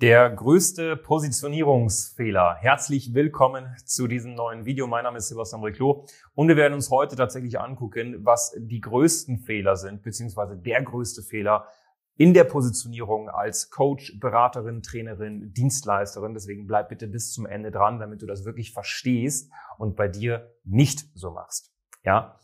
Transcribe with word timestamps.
Der 0.00 0.28
größte 0.28 0.96
Positionierungsfehler. 0.96 2.56
Herzlich 2.56 3.14
willkommen 3.14 3.76
zu 3.84 4.08
diesem 4.08 4.34
neuen 4.34 4.64
Video. 4.64 4.88
Mein 4.88 5.04
Name 5.04 5.18
ist 5.18 5.28
Sebastian 5.28 5.62
Reclo 5.62 6.04
und 6.34 6.48
wir 6.48 6.56
werden 6.56 6.74
uns 6.74 6.90
heute 6.90 7.14
tatsächlich 7.14 7.60
angucken, 7.60 8.24
was 8.24 8.56
die 8.58 8.80
größten 8.80 9.38
Fehler 9.38 9.76
sind, 9.76 10.02
beziehungsweise 10.02 10.56
der 10.56 10.82
größte 10.82 11.22
Fehler 11.22 11.68
in 12.16 12.34
der 12.34 12.42
Positionierung 12.42 13.28
als 13.28 13.70
Coach, 13.70 14.18
Beraterin, 14.18 14.82
Trainerin, 14.82 15.52
Dienstleisterin. 15.52 16.34
Deswegen 16.34 16.66
bleib 16.66 16.88
bitte 16.88 17.06
bis 17.06 17.32
zum 17.32 17.46
Ende 17.46 17.70
dran, 17.70 18.00
damit 18.00 18.20
du 18.20 18.26
das 18.26 18.44
wirklich 18.44 18.72
verstehst 18.72 19.48
und 19.78 19.94
bei 19.94 20.08
dir 20.08 20.52
nicht 20.64 21.06
so 21.14 21.30
machst. 21.30 21.72
Ja. 22.02 22.40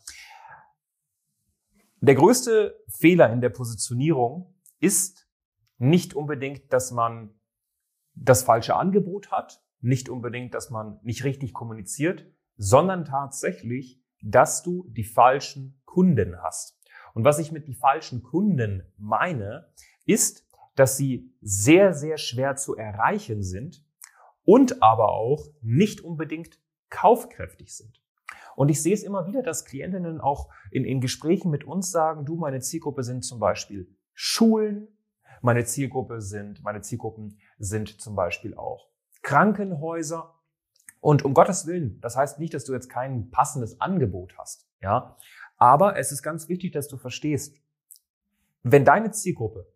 Der 1.99 2.15
größte 2.15 2.81
Fehler 2.87 3.29
in 3.33 3.41
der 3.41 3.49
Positionierung 3.49 4.55
ist 4.79 5.27
nicht 5.79 6.13
unbedingt, 6.13 6.71
dass 6.71 6.91
man 6.91 7.35
das 8.13 8.43
falsche 8.43 8.75
Angebot 8.75 9.31
hat, 9.31 9.63
nicht 9.79 10.09
unbedingt, 10.09 10.53
dass 10.53 10.69
man 10.69 10.99
nicht 11.03 11.23
richtig 11.23 11.53
kommuniziert, 11.53 12.25
sondern 12.57 13.05
tatsächlich, 13.05 14.01
dass 14.21 14.61
du 14.61 14.85
die 14.89 15.03
falschen 15.03 15.81
Kunden 15.85 16.41
hast. 16.41 16.79
Und 17.13 17.25
was 17.25 17.39
ich 17.39 17.51
mit 17.51 17.67
die 17.67 17.73
falschen 17.73 18.23
Kunden 18.23 18.83
meine, 18.97 19.67
ist, 20.05 20.47
dass 20.75 20.97
sie 20.97 21.33
sehr, 21.41 21.93
sehr 21.93 22.17
schwer 22.17 22.55
zu 22.55 22.75
erreichen 22.75 23.43
sind 23.43 23.83
und 24.43 24.81
aber 24.81 25.11
auch 25.11 25.49
nicht 25.61 26.01
unbedingt 26.01 26.59
kaufkräftig 26.89 27.75
sind. 27.75 28.01
Und 28.55 28.69
ich 28.69 28.81
sehe 28.81 28.93
es 28.93 29.03
immer 29.03 29.27
wieder, 29.27 29.41
dass 29.43 29.65
Klientinnen 29.65 30.19
auch 30.19 30.49
in, 30.71 30.85
in 30.85 31.01
Gesprächen 31.01 31.51
mit 31.51 31.63
uns 31.63 31.91
sagen, 31.91 32.25
du, 32.25 32.35
meine 32.35 32.59
Zielgruppe 32.59 33.03
sind 33.03 33.23
zum 33.23 33.39
Beispiel 33.39 33.89
Schulen, 34.13 34.87
meine 35.41 35.65
Zielgruppe 35.65 36.21
sind, 36.21 36.61
meine 36.63 36.81
Zielgruppen 36.81 37.39
sind 37.61 38.01
zum 38.01 38.15
Beispiel 38.15 38.55
auch 38.55 38.89
Krankenhäuser. 39.21 40.33
Und 40.99 41.25
um 41.25 41.33
Gottes 41.33 41.65
Willen, 41.65 41.99
das 42.01 42.15
heißt 42.15 42.39
nicht, 42.39 42.53
dass 42.53 42.65
du 42.65 42.73
jetzt 42.73 42.89
kein 42.89 43.31
passendes 43.31 43.81
Angebot 43.81 44.37
hast, 44.37 44.67
ja. 44.81 45.17
Aber 45.57 45.97
es 45.97 46.11
ist 46.11 46.21
ganz 46.21 46.49
wichtig, 46.49 46.71
dass 46.73 46.87
du 46.87 46.97
verstehst, 46.97 47.59
wenn 48.63 48.85
deine 48.85 49.11
Zielgruppe 49.11 49.67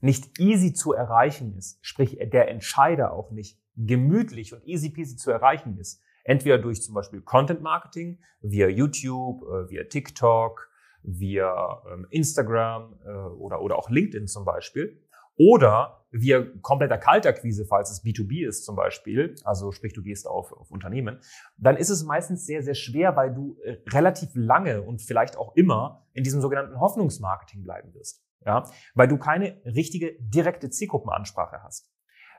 nicht 0.00 0.38
easy 0.38 0.72
zu 0.72 0.92
erreichen 0.92 1.56
ist, 1.56 1.78
sprich 1.82 2.18
der 2.20 2.48
Entscheider 2.48 3.12
auch 3.12 3.30
nicht 3.30 3.60
gemütlich 3.76 4.54
und 4.54 4.64
easy 4.66 4.90
peasy 4.90 5.16
zu 5.16 5.30
erreichen 5.30 5.78
ist, 5.78 6.02
entweder 6.24 6.58
durch 6.58 6.82
zum 6.82 6.94
Beispiel 6.94 7.22
Content 7.22 7.60
Marketing, 7.60 8.18
via 8.40 8.68
YouTube, 8.68 9.42
äh, 9.42 9.70
via 9.70 9.84
TikTok, 9.84 10.68
via 11.02 11.82
ähm, 11.92 12.06
Instagram 12.10 12.98
äh, 13.04 13.10
oder, 13.10 13.60
oder 13.62 13.76
auch 13.78 13.90
LinkedIn 13.90 14.26
zum 14.26 14.44
Beispiel. 14.44 15.00
Oder 15.36 16.06
via 16.10 16.44
kompletter 16.62 16.98
Kaltakquise, 16.98 17.66
falls 17.66 17.90
es 17.90 18.04
B2B 18.04 18.46
ist 18.46 18.64
zum 18.64 18.76
Beispiel, 18.76 19.34
also 19.44 19.72
sprich, 19.72 19.92
du 19.92 20.02
gehst 20.02 20.26
auf, 20.26 20.52
auf 20.52 20.70
Unternehmen, 20.70 21.20
dann 21.58 21.76
ist 21.76 21.90
es 21.90 22.04
meistens 22.04 22.46
sehr, 22.46 22.62
sehr 22.62 22.74
schwer, 22.74 23.16
weil 23.16 23.34
du 23.34 23.58
äh, 23.64 23.76
relativ 23.90 24.30
lange 24.34 24.82
und 24.82 25.02
vielleicht 25.02 25.36
auch 25.36 25.54
immer 25.56 26.06
in 26.12 26.24
diesem 26.24 26.40
sogenannten 26.40 26.80
Hoffnungsmarketing 26.80 27.62
bleiben 27.62 27.92
wirst. 27.94 28.22
Ja, 28.44 28.70
weil 28.94 29.08
du 29.08 29.18
keine 29.18 29.60
richtige 29.64 30.16
direkte 30.20 30.70
Zielgruppenansprache 30.70 31.62
hast. 31.64 31.90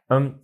Ähm, 0.09 0.39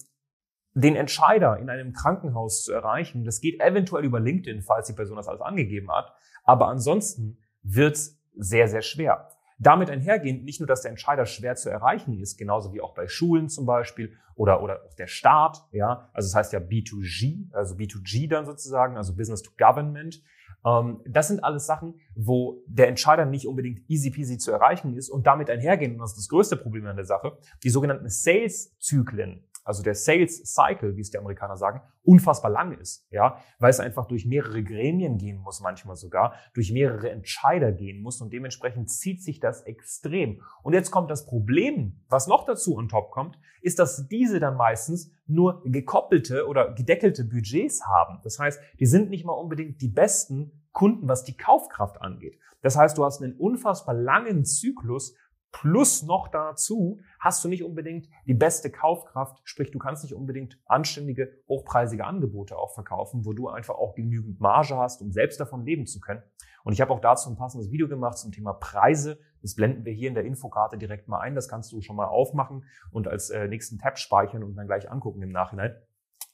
den 0.74 0.96
Entscheider 0.96 1.58
in 1.58 1.70
einem 1.70 1.94
Krankenhaus 1.94 2.64
zu 2.64 2.74
erreichen, 2.74 3.24
das 3.24 3.40
geht 3.40 3.62
eventuell 3.62 4.04
über 4.04 4.20
LinkedIn, 4.20 4.64
falls 4.64 4.88
die 4.88 4.94
Person 4.94 5.18
das 5.18 5.28
alles 5.28 5.42
angegeben 5.42 5.92
hat, 5.92 6.14
aber 6.44 6.68
ansonsten 6.68 7.38
wird's 7.62 8.20
sehr, 8.36 8.68
sehr 8.68 8.82
schwer. 8.82 9.30
Damit 9.60 9.90
einhergehend 9.90 10.44
nicht 10.44 10.60
nur, 10.60 10.68
dass 10.68 10.82
der 10.82 10.92
Entscheider 10.92 11.26
schwer 11.26 11.56
zu 11.56 11.70
erreichen 11.70 12.20
ist, 12.20 12.38
genauso 12.38 12.74
wie 12.74 12.82
auch 12.82 12.94
bei 12.94 13.08
Schulen 13.08 13.50
zum 13.50 13.66
Beispiel 13.66 14.14
oder, 14.36 14.62
oder 14.64 14.84
auch 14.86 14.94
der 14.96 15.08
Staat, 15.08 15.64
ja, 15.72 16.10
also 16.14 16.28
das 16.28 16.36
heißt 16.36 16.54
ja 16.54 16.60
B2G, 16.60 17.54
also 17.54 17.76
B2G 17.76 18.30
dann 18.30 18.46
sozusagen, 18.46 18.98
also 18.98 19.16
Business 19.16 19.42
to 19.42 19.52
Government. 19.58 20.22
Ähm, 20.66 21.02
das 21.06 21.28
sind 21.28 21.44
alles 21.44 21.66
Sachen, 21.66 22.00
wo 22.16 22.64
der 22.68 22.88
Entscheider 22.88 23.26
nicht 23.26 23.48
unbedingt 23.48 23.90
easy 23.90 24.12
peasy 24.12 24.38
zu 24.38 24.52
erreichen 24.52 24.96
ist 24.96 25.10
und 25.10 25.28
damit 25.28 25.50
einhergehend, 25.50 25.96
und 25.96 26.02
das 26.02 26.12
ist 26.12 26.18
das 26.18 26.30
größte 26.30 26.58
Problem 26.58 26.86
an 26.88 26.96
der 26.96 27.06
Sache, 27.06 27.38
die 27.64 27.70
sogenannten 27.70 28.10
Sales-Zyklen 28.10 29.44
also 29.64 29.84
der 29.84 29.96
Sales 29.96 30.44
Cycle, 30.54 30.96
wie 30.96 31.02
es 31.02 31.12
die 31.12 31.18
Amerikaner 31.18 31.58
sagen, 31.58 31.82
unfassbar 32.04 32.52
lang 32.52 32.78
ist, 32.78 33.08
ja, 33.12 33.38
weil 33.60 33.70
es 33.70 33.80
einfach 33.80 34.06
durch 34.06 34.26
mehrere 34.26 34.64
Gremien 34.64 35.18
gehen 35.18 35.38
muss, 35.38 35.62
manchmal 35.62 35.96
sogar, 35.96 36.34
durch 36.54 36.72
mehrere 36.72 37.10
Entscheider 37.10 37.72
gehen 37.72 38.02
muss 38.02 38.22
und 38.22 38.34
dementsprechend 38.34 38.90
zieht 38.90 39.24
sich 39.24 39.40
das 39.40 39.62
extrem. 39.62 40.42
Und 40.64 40.74
jetzt 40.74 40.92
kommt 40.92 41.10
das 41.10 41.26
Problem, 41.26 42.02
was 42.10 42.28
noch 42.28 42.46
dazu 42.46 42.76
on 42.78 42.90
top 42.90 43.12
kommt, 43.12 43.38
ist, 43.62 43.80
dass 43.80 44.08
diese 44.08 44.40
dann 44.40 44.58
meistens 44.58 45.12
nur 45.26 45.64
gekoppelte 45.64 46.48
oder 46.48 46.74
gedeckelte 46.74 47.24
Budgets 47.24 47.86
haben. 47.86 48.20
Das 48.24 48.40
heißt, 48.40 48.60
die 48.80 48.86
sind 48.86 49.10
nicht 49.10 49.26
mal 49.26 49.34
unbedingt 49.34 49.82
die 49.82 49.88
besten 49.88 50.64
Kunden, 50.74 51.08
was 51.08 51.24
die 51.24 51.38
Kaufkraft 51.38 52.02
angeht. 52.02 52.38
Das 52.62 52.78
heißt, 52.78 52.98
du 52.98 53.06
hast 53.06 53.22
einen 53.22 53.36
unfassbar 53.36 53.94
langen 53.94 54.46
Zyklus 54.46 55.16
Plus 55.54 56.02
noch 56.04 56.28
dazu 56.28 57.00
hast 57.20 57.44
du 57.44 57.48
nicht 57.48 57.64
unbedingt 57.64 58.10
die 58.26 58.34
beste 58.34 58.72
Kaufkraft, 58.72 59.40
sprich 59.44 59.72
du 59.72 59.78
kannst 59.78 60.04
nicht 60.04 60.16
unbedingt 60.16 60.60
anständige, 60.66 61.32
hochpreisige 61.48 62.06
Angebote 62.06 62.58
auch 62.58 62.74
verkaufen, 62.74 63.24
wo 63.24 63.34
du 63.34 63.48
einfach 63.48 63.76
auch 63.76 63.94
genügend 63.94 64.42
Marge 64.42 64.76
hast, 64.76 65.02
um 65.02 65.12
selbst 65.12 65.40
davon 65.40 65.64
leben 65.64 65.86
zu 65.86 66.00
können. 66.00 66.24
Und 66.64 66.74
ich 66.74 66.82
habe 66.82 66.92
auch 66.92 67.00
dazu 67.00 67.30
ein 67.30 67.36
passendes 67.36 67.72
Video 67.72 67.88
gemacht 67.88 68.18
zum 68.18 68.32
Thema 68.32 68.54
Preise. 68.54 69.20
Das 69.42 69.54
blenden 69.54 69.86
wir 69.86 69.94
hier 69.94 70.08
in 70.08 70.16
der 70.16 70.26
Infokarte 70.26 70.78
direkt 70.78 71.08
mal 71.08 71.20
ein. 71.20 71.36
Das 71.36 71.48
kannst 71.48 71.72
du 71.72 71.82
schon 71.82 71.98
mal 71.98 72.08
aufmachen 72.08 72.66
und 72.92 73.08
als 73.08 73.30
äh, 73.30 73.48
nächsten 73.48 73.78
Tab 73.78 74.00
speichern 74.00 74.44
und 74.44 74.56
dann 74.56 74.66
gleich 74.66 74.90
angucken 74.90 75.22
im 75.22 75.32
Nachhinein. 75.32 75.76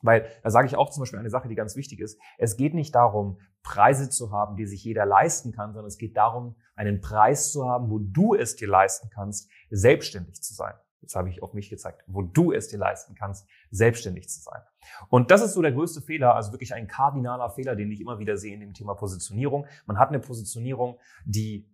Weil 0.01 0.27
da 0.43 0.49
sage 0.49 0.67
ich 0.67 0.75
auch 0.75 0.89
zum 0.89 1.01
Beispiel 1.01 1.19
eine 1.19 1.29
Sache, 1.29 1.47
die 1.47 1.55
ganz 1.55 1.75
wichtig 1.75 1.99
ist. 1.99 2.19
Es 2.37 2.57
geht 2.57 2.73
nicht 2.73 2.95
darum, 2.95 3.39
Preise 3.63 4.09
zu 4.09 4.31
haben, 4.31 4.55
die 4.55 4.65
sich 4.65 4.83
jeder 4.83 5.05
leisten 5.05 5.51
kann, 5.51 5.73
sondern 5.73 5.87
es 5.87 5.97
geht 5.97 6.15
darum, 6.15 6.55
einen 6.75 7.01
Preis 7.01 7.51
zu 7.51 7.67
haben, 7.67 7.89
wo 7.89 7.99
du 7.99 8.33
es 8.33 8.55
dir 8.55 8.67
leisten 8.67 9.09
kannst, 9.09 9.49
selbstständig 9.69 10.41
zu 10.41 10.53
sein. 10.53 10.73
Jetzt 11.01 11.15
habe 11.15 11.29
ich 11.29 11.41
auf 11.41 11.53
mich 11.53 11.69
gezeigt, 11.69 12.03
wo 12.07 12.21
du 12.21 12.51
es 12.51 12.67
dir 12.67 12.77
leisten 12.77 13.15
kannst, 13.15 13.47
selbstständig 13.71 14.29
zu 14.29 14.41
sein. 14.41 14.61
Und 15.09 15.31
das 15.31 15.41
ist 15.41 15.53
so 15.53 15.61
der 15.61 15.71
größte 15.71 16.01
Fehler, 16.01 16.35
also 16.35 16.51
wirklich 16.51 16.73
ein 16.73 16.87
kardinaler 16.87 17.49
Fehler, 17.49 17.75
den 17.75 17.91
ich 17.91 18.01
immer 18.01 18.19
wieder 18.19 18.37
sehe 18.37 18.53
in 18.53 18.59
dem 18.59 18.73
Thema 18.73 18.95
Positionierung. 18.95 19.65
Man 19.85 19.97
hat 19.97 20.09
eine 20.09 20.19
Positionierung, 20.19 20.99
die 21.25 21.69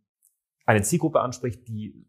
eine 0.65 0.83
Zielgruppe 0.83 1.21
anspricht, 1.21 1.67
die 1.67 2.05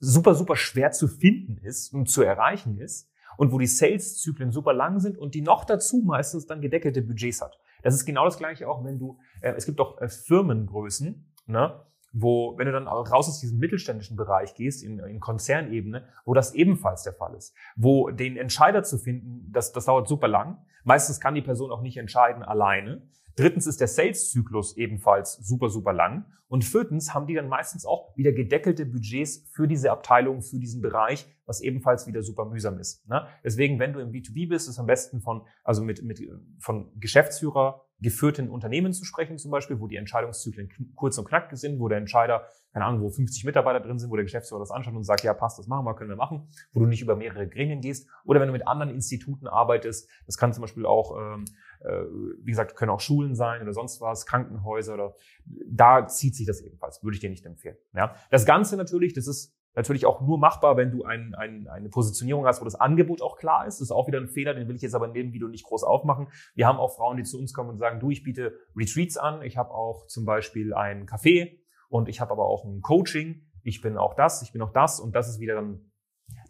super, 0.00 0.34
super 0.34 0.56
schwer 0.56 0.90
zu 0.90 1.08
finden 1.08 1.58
ist 1.58 1.92
und 1.92 2.08
zu 2.08 2.22
erreichen 2.22 2.78
ist 2.78 3.07
und 3.36 3.52
wo 3.52 3.58
die 3.58 3.66
Sales-Zyklen 3.66 4.52
super 4.52 4.72
lang 4.72 5.00
sind 5.00 5.18
und 5.18 5.34
die 5.34 5.42
noch 5.42 5.64
dazu 5.64 6.02
meistens 6.04 6.46
dann 6.46 6.60
gedeckelte 6.60 7.02
Budgets 7.02 7.40
hat. 7.40 7.58
Das 7.82 7.94
ist 7.94 8.04
genau 8.04 8.24
das 8.24 8.38
gleiche 8.38 8.68
auch, 8.68 8.84
wenn 8.84 8.98
du, 8.98 9.18
äh, 9.40 9.52
es 9.52 9.66
gibt 9.66 9.80
auch 9.80 10.00
äh, 10.00 10.08
Firmengrößen, 10.08 11.32
ne, 11.46 11.80
wo, 12.12 12.56
wenn 12.56 12.66
du 12.66 12.72
dann 12.72 12.88
raus 12.88 13.28
aus 13.28 13.40
diesem 13.40 13.58
mittelständischen 13.58 14.16
Bereich 14.16 14.54
gehst, 14.54 14.82
in, 14.82 14.98
in 14.98 15.20
Konzernebene, 15.20 16.04
wo 16.24 16.34
das 16.34 16.54
ebenfalls 16.54 17.02
der 17.02 17.12
Fall 17.12 17.34
ist. 17.34 17.54
Wo 17.76 18.10
den 18.10 18.36
Entscheider 18.36 18.82
zu 18.82 18.98
finden, 18.98 19.50
das, 19.52 19.72
das 19.72 19.84
dauert 19.84 20.08
super 20.08 20.28
lang. 20.28 20.58
Meistens 20.84 21.20
kann 21.20 21.34
die 21.34 21.42
Person 21.42 21.70
auch 21.70 21.82
nicht 21.82 21.98
entscheiden 21.98 22.42
alleine. 22.42 23.02
Drittens 23.38 23.68
ist 23.68 23.80
der 23.80 23.86
Sales-Zyklus 23.86 24.76
ebenfalls 24.76 25.34
super, 25.34 25.68
super 25.68 25.92
lang. 25.92 26.26
Und 26.48 26.64
viertens 26.64 27.14
haben 27.14 27.28
die 27.28 27.34
dann 27.34 27.48
meistens 27.48 27.86
auch 27.86 28.16
wieder 28.16 28.32
gedeckelte 28.32 28.84
Budgets 28.84 29.48
für 29.52 29.68
diese 29.68 29.92
Abteilung, 29.92 30.42
für 30.42 30.58
diesen 30.58 30.82
Bereich, 30.82 31.24
was 31.46 31.60
ebenfalls 31.60 32.08
wieder 32.08 32.22
super 32.22 32.46
mühsam 32.46 32.80
ist. 32.80 33.06
Ne? 33.08 33.28
Deswegen, 33.44 33.78
wenn 33.78 33.92
du 33.92 34.00
im 34.00 34.10
B2B 34.10 34.48
bist, 34.48 34.68
ist 34.68 34.80
am 34.80 34.86
besten 34.86 35.20
von, 35.20 35.46
also 35.62 35.84
mit, 35.84 36.02
mit, 36.02 36.20
von 36.58 36.90
Geschäftsführer 36.98 37.84
geführten 38.00 38.48
Unternehmen 38.48 38.92
zu 38.92 39.04
sprechen, 39.04 39.38
zum 39.38 39.50
Beispiel, 39.50 39.80
wo 39.80 39.88
die 39.88 39.96
Entscheidungszyklen 39.96 40.68
kurz 40.94 41.18
und 41.18 41.28
knackig 41.28 41.58
sind, 41.58 41.80
wo 41.80 41.88
der 41.88 41.98
Entscheider, 41.98 42.46
keine 42.72 42.84
Ahnung, 42.84 43.02
wo 43.02 43.10
50 43.10 43.44
Mitarbeiter 43.44 43.80
drin 43.80 43.98
sind, 43.98 44.10
wo 44.10 44.16
der 44.16 44.24
Geschäftsführer 44.24 44.60
das 44.60 44.70
anschaut 44.70 44.94
und 44.94 45.02
sagt, 45.02 45.24
ja, 45.24 45.34
passt, 45.34 45.58
das 45.58 45.66
machen 45.66 45.84
wir, 45.84 45.94
können 45.96 46.10
wir 46.10 46.16
machen, 46.16 46.48
wo 46.72 46.80
du 46.80 46.86
nicht 46.86 47.02
über 47.02 47.16
mehrere 47.16 47.48
Gremien 47.48 47.80
gehst. 47.80 48.08
Oder 48.24 48.40
wenn 48.40 48.46
du 48.46 48.52
mit 48.52 48.66
anderen 48.68 48.94
Instituten 48.94 49.48
arbeitest, 49.48 50.08
das 50.26 50.36
kann 50.36 50.52
zum 50.52 50.62
Beispiel 50.62 50.86
auch 50.86 51.16
ähm, 51.18 51.44
äh, 51.44 51.48
wie 51.80 52.50
gesagt, 52.50 52.76
können 52.76 52.90
auch 52.90 53.00
Schulen 53.00 53.34
sein 53.34 53.62
oder 53.62 53.72
sonst 53.72 54.00
was, 54.00 54.26
Krankenhäuser 54.26 54.94
oder 54.94 55.14
da 55.44 56.06
zieht 56.06 56.34
sich 56.34 56.46
das 56.46 56.60
ebenfalls, 56.60 57.02
würde 57.02 57.14
ich 57.14 57.20
dir 57.20 57.30
nicht 57.30 57.46
empfehlen. 57.46 57.76
Ja, 57.94 58.14
das 58.30 58.46
Ganze 58.46 58.76
natürlich, 58.76 59.12
das 59.12 59.26
ist 59.26 59.54
natürlich 59.78 60.06
auch 60.06 60.20
nur 60.20 60.38
machbar, 60.38 60.76
wenn 60.76 60.90
du 60.90 61.04
ein, 61.04 61.34
ein, 61.36 61.68
eine 61.68 61.88
Positionierung 61.88 62.44
hast, 62.46 62.60
wo 62.60 62.64
das 62.64 62.74
Angebot 62.74 63.22
auch 63.22 63.36
klar 63.36 63.64
ist. 63.64 63.76
Das 63.76 63.82
ist 63.82 63.90
auch 63.92 64.08
wieder 64.08 64.18
ein 64.18 64.26
Fehler, 64.26 64.52
den 64.52 64.66
will 64.66 64.74
ich 64.74 64.82
jetzt 64.82 64.94
aber 64.94 65.06
in 65.06 65.14
dem 65.14 65.32
Video 65.32 65.46
nicht 65.46 65.64
groß 65.64 65.84
aufmachen. 65.84 66.26
Wir 66.54 66.66
haben 66.66 66.78
auch 66.78 66.96
Frauen, 66.96 67.16
die 67.16 67.22
zu 67.22 67.38
uns 67.38 67.54
kommen 67.54 67.70
und 67.70 67.78
sagen, 67.78 68.00
du, 68.00 68.10
ich 68.10 68.24
biete 68.24 68.58
Retreats 68.76 69.16
an, 69.16 69.42
ich 69.42 69.56
habe 69.56 69.70
auch 69.70 70.06
zum 70.08 70.24
Beispiel 70.24 70.74
ein 70.74 71.06
Café 71.06 71.58
und 71.88 72.08
ich 72.08 72.20
habe 72.20 72.32
aber 72.32 72.46
auch 72.46 72.64
ein 72.64 72.82
Coaching. 72.82 73.46
Ich 73.62 73.80
bin 73.80 73.96
auch 73.98 74.14
das, 74.14 74.42
ich 74.42 74.52
bin 74.52 74.62
auch 74.62 74.72
das 74.72 74.98
und 74.98 75.14
das 75.14 75.28
ist 75.28 75.38
wieder 75.38 75.54
dann 75.54 75.87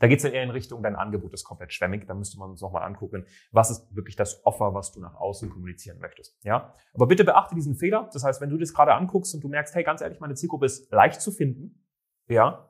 da 0.00 0.06
geht 0.06 0.18
es 0.18 0.22
dann 0.22 0.32
eher 0.32 0.42
in 0.42 0.50
Richtung, 0.50 0.82
dein 0.82 0.96
Angebot 0.96 1.32
ist 1.34 1.44
komplett 1.44 1.72
schwämmig. 1.72 2.06
Da 2.06 2.14
müsste 2.14 2.38
man 2.38 2.50
uns 2.50 2.60
nochmal 2.60 2.84
angucken, 2.84 3.26
was 3.50 3.70
ist 3.70 3.94
wirklich 3.94 4.16
das 4.16 4.44
Offer, 4.46 4.74
was 4.74 4.92
du 4.92 5.00
nach 5.00 5.14
außen 5.14 5.50
kommunizieren 5.50 5.98
möchtest. 5.98 6.36
Ja, 6.44 6.74
aber 6.94 7.06
bitte 7.06 7.24
beachte 7.24 7.54
diesen 7.54 7.74
Fehler. 7.74 8.08
Das 8.12 8.24
heißt, 8.24 8.40
wenn 8.40 8.50
du 8.50 8.58
das 8.58 8.72
gerade 8.72 8.94
anguckst 8.94 9.34
und 9.34 9.42
du 9.42 9.48
merkst, 9.48 9.74
hey, 9.74 9.82
ganz 9.82 10.00
ehrlich, 10.00 10.20
meine 10.20 10.34
Zielgruppe 10.34 10.66
ist 10.66 10.90
leicht 10.92 11.20
zu 11.20 11.30
finden, 11.32 11.84
ja, 12.28 12.68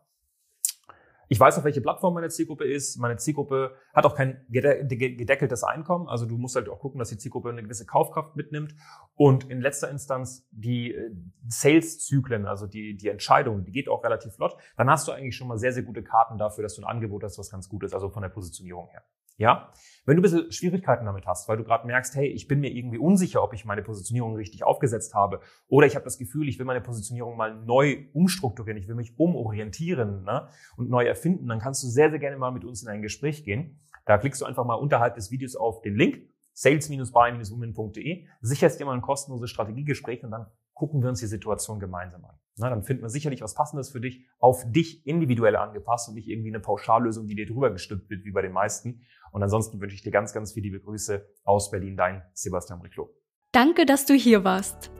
ich 1.28 1.38
weiß, 1.38 1.58
auf 1.58 1.64
welche 1.64 1.80
Plattform 1.80 2.14
meine 2.14 2.28
Zielgruppe 2.28 2.64
ist. 2.64 2.98
Meine 2.98 3.16
Zielgruppe 3.16 3.75
hat 3.92 4.06
auch 4.06 4.14
kein 4.14 4.44
gedeckeltes 4.48 5.62
Einkommen. 5.62 6.08
Also 6.08 6.26
du 6.26 6.38
musst 6.38 6.56
halt 6.56 6.69
auch 6.69 6.80
gucken, 6.80 6.98
dass 6.98 7.10
die 7.10 7.19
Zielgruppe 7.19 7.50
eine 7.50 7.62
gewisse 7.62 7.86
Kaufkraft 7.86 8.34
mitnimmt. 8.34 8.75
Und 9.14 9.50
in 9.50 9.60
letzter 9.60 9.90
Instanz 9.90 10.48
die 10.50 10.94
äh, 10.94 11.10
Sales-Zyklen, 11.46 12.46
also 12.46 12.66
die, 12.66 12.96
die 12.96 13.08
Entscheidung, 13.08 13.64
die 13.64 13.72
geht 13.72 13.88
auch 13.88 14.02
relativ 14.04 14.34
flott. 14.34 14.56
Dann 14.76 14.90
hast 14.90 15.06
du 15.06 15.12
eigentlich 15.12 15.36
schon 15.36 15.48
mal 15.48 15.58
sehr, 15.58 15.72
sehr 15.72 15.82
gute 15.82 16.02
Karten 16.02 16.38
dafür, 16.38 16.62
dass 16.62 16.76
du 16.76 16.82
ein 16.82 16.88
Angebot 16.88 17.22
hast, 17.22 17.38
was 17.38 17.50
ganz 17.50 17.69
gut 17.69 17.84
ist, 17.84 17.94
also 17.94 18.08
von 18.08 18.22
der 18.22 18.31
Positionierung 18.31 18.88
her. 18.88 19.02
Ja, 19.38 19.73
wenn 20.05 20.17
du 20.17 20.20
ein 20.20 20.23
bisschen 20.23 20.50
Schwierigkeiten 20.50 21.06
damit 21.06 21.26
hast, 21.26 21.49
weil 21.49 21.56
du 21.56 21.64
gerade 21.64 21.87
merkst, 21.87 22.17
hey, 22.17 22.26
ich 22.26 22.49
bin 22.49 22.58
mir 22.58 22.70
irgendwie 22.70 22.99
unsicher, 22.99 23.43
ob 23.43 23.55
ich 23.55 23.64
meine 23.64 23.82
Positionierung 23.82 24.35
richtig 24.35 24.64
aufgesetzt 24.64 25.14
habe, 25.14 25.40
oder 25.69 25.87
ich 25.87 25.94
habe 25.94 26.05
das 26.05 26.19
Gefühl, 26.19 26.49
ich 26.49 26.58
will 26.58 26.67
meine 26.67 26.81
Positionierung 26.81 27.37
mal 27.37 27.55
neu 27.55 28.06
umstrukturieren, 28.14 28.76
ich 28.76 28.88
will 28.88 28.96
mich 28.96 29.17
umorientieren 29.17 30.25
ne, 30.25 30.49
und 30.76 30.90
neu 30.90 31.05
erfinden, 31.05 31.46
dann 31.46 31.61
kannst 31.61 31.85
du 31.85 31.87
sehr, 31.87 32.11
sehr 32.11 32.19
gerne 32.19 32.37
mal 32.37 32.50
mit 32.50 32.64
uns 32.64 32.82
in 32.82 32.88
ein 32.88 33.00
Gespräch 33.00 33.44
gehen. 33.44 33.79
Da 34.06 34.19
klickst 34.19 34.40
du 34.40 34.44
einfach 34.44 34.64
mal 34.64 34.75
unterhalb 34.75 35.14
des 35.14 35.31
Videos 35.31 35.55
auf 35.55 35.82
den 35.82 35.94
Link 35.94 36.23
sales-buy-women.de, 36.55 38.26
sicherst 38.41 38.81
dir 38.81 38.87
mal 38.87 38.94
ein 38.94 39.02
kostenloses 39.02 39.50
Strategiegespräch 39.50 40.25
und 40.25 40.32
dann 40.32 40.46
gucken 40.78 41.02
wir 41.02 41.08
uns 41.08 41.19
die 41.19 41.26
Situation 41.26 41.80
gemeinsam 41.80 42.25
an. 42.25 42.36
Na, 42.56 42.70
dann 42.70 42.84
finden 42.84 43.02
wir 43.02 43.08
sicherlich 43.08 43.42
was 43.42 43.54
Passendes 43.54 43.90
für 43.90 44.00
dich, 44.00 44.25
auf 44.38 44.64
dich 44.70 45.06
individuell 45.06 45.56
angepasst 45.56 46.08
und 46.08 46.14
nicht 46.14 46.28
irgendwie 46.28 46.50
eine 46.50 46.60
Pauschallösung, 46.60 47.26
die 47.26 47.34
dir 47.34 47.46
drüber 47.46 47.70
gestülpt 47.70 48.08
wird, 48.10 48.25
wie 48.25 48.30
bei 48.30 48.42
den 48.42 48.52
meisten. 48.52 49.02
Und 49.32 49.42
ansonsten 49.42 49.80
wünsche 49.80 49.96
ich 49.96 50.02
dir 50.02 50.12
ganz, 50.12 50.32
ganz 50.32 50.52
viele 50.52 50.64
liebe 50.64 50.80
Grüße 50.80 51.26
aus 51.44 51.70
Berlin, 51.70 51.96
dein 51.96 52.22
Sebastian 52.32 52.80
Riclo. 52.80 53.10
Danke, 53.52 53.86
dass 53.86 54.06
du 54.06 54.14
hier 54.14 54.44
warst. 54.44 54.90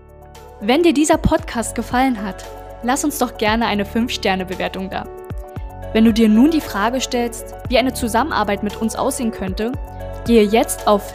Wenn 0.61 0.83
dir 0.83 0.93
dieser 0.93 1.19
Podcast 1.19 1.77
gefallen 1.77 2.23
hat, 2.23 2.45
lass 2.83 3.05
uns 3.05 3.19
doch 3.19 3.39
gerne 3.39 3.67
eine 3.67 3.85
5-Sterne-Bewertung 3.85 4.91
da. 4.91 5.05
Wenn 5.93 6.05
du 6.05 6.13
dir 6.13 6.29
nun 6.29 6.51
die 6.51 6.61
Frage 6.61 7.01
stellst, 7.01 7.55
wie 7.69 7.79
eine 7.79 7.95
Zusammenarbeit 7.95 8.65
mit 8.65 8.77
uns 8.83 8.97
aussehen 8.97 9.31
könnte, 9.31 9.73
gehe 10.27 10.43
jetzt 10.43 10.89
auf 10.89 11.15